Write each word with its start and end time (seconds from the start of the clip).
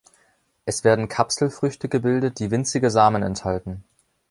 Es 0.65 0.83
werden 0.83 1.09
Kapselfrüchte 1.09 1.87
gebildet, 1.87 2.39
die 2.39 2.49
winzige 2.49 2.89
Samen 2.89 3.21
enthalten. 3.21 3.83